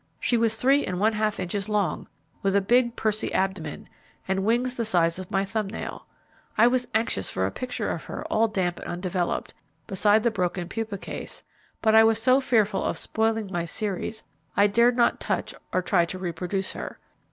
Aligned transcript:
She 0.19 0.35
was 0.35 0.55
three 0.55 0.83
and 0.83 0.99
one 0.99 1.13
half 1.13 1.39
inches 1.39 1.69
LONG, 1.69 2.07
with 2.41 2.55
a 2.55 2.59
big 2.59 2.95
pursy 2.95 3.31
abdomen, 3.31 3.87
and 4.27 4.43
wings 4.43 4.73
the 4.73 4.83
size 4.83 5.19
of 5.19 5.29
my 5.29 5.45
thumbnail. 5.45 6.07
I 6.57 6.65
was 6.65 6.87
anxious 6.95 7.29
for 7.29 7.45
a 7.45 7.51
picture 7.51 7.87
of 7.87 8.05
her 8.05 8.25
all 8.25 8.47
damp 8.47 8.79
and 8.79 8.87
undeveloped, 8.89 9.53
beside 9.85 10.23
the 10.23 10.31
broken 10.31 10.67
pupa 10.67 10.97
case; 10.97 11.43
but 11.83 11.93
I 11.93 12.03
was 12.03 12.19
so 12.19 12.39
fearful 12.41 12.83
of 12.83 12.97
spoiling 12.97 13.51
my 13.53 13.65
series 13.65 14.23
I 14.57 14.65
dared 14.65 14.97
not 14.97 15.19
touch, 15.19 15.53
or 15.71 15.83
try 15.83 16.05
to 16.05 16.17
reproduce 16.17 16.71
her. 16.71 16.97